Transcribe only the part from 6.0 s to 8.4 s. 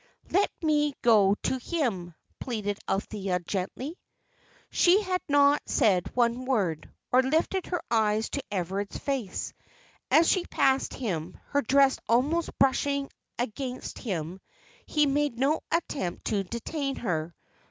one word, or lifted her eyes